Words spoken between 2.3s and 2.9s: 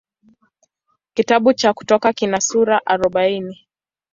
sura